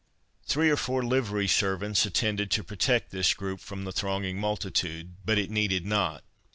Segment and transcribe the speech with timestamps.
[0.47, 5.37] Three or four livery servants attended to protect this group from the thronging multitude, but
[5.37, 6.23] it needed not.